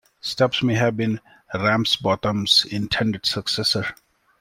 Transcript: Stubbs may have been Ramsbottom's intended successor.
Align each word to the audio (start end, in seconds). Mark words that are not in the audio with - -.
Stubbs 0.19 0.63
may 0.63 0.73
have 0.73 0.97
been 0.97 1.19
Ramsbottom's 1.53 2.65
intended 2.71 3.23
successor. 3.23 3.85